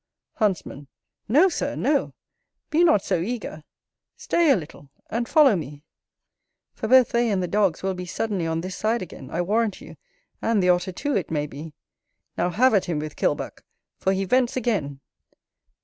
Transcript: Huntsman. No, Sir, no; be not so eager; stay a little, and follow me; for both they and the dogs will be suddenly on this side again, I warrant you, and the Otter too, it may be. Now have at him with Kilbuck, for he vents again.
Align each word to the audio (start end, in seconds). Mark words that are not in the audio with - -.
Huntsman. 0.37 0.87
No, 1.27 1.47
Sir, 1.47 1.75
no; 1.75 2.15
be 2.71 2.83
not 2.83 3.03
so 3.03 3.19
eager; 3.21 3.63
stay 4.17 4.49
a 4.49 4.55
little, 4.55 4.89
and 5.11 5.29
follow 5.29 5.55
me; 5.55 5.83
for 6.73 6.87
both 6.87 7.09
they 7.11 7.29
and 7.29 7.43
the 7.43 7.47
dogs 7.47 7.83
will 7.83 7.93
be 7.93 8.07
suddenly 8.07 8.47
on 8.47 8.61
this 8.61 8.75
side 8.75 9.03
again, 9.03 9.29
I 9.29 9.41
warrant 9.43 9.79
you, 9.79 9.95
and 10.41 10.63
the 10.63 10.69
Otter 10.69 10.91
too, 10.91 11.15
it 11.15 11.29
may 11.29 11.45
be. 11.45 11.75
Now 12.35 12.49
have 12.49 12.73
at 12.73 12.85
him 12.85 12.97
with 12.97 13.15
Kilbuck, 13.15 13.63
for 13.99 14.11
he 14.11 14.25
vents 14.25 14.57
again. 14.57 15.01